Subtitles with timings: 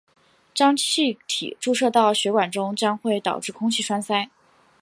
[0.55, 4.31] 将气体注射到血管中将会导致空气栓塞。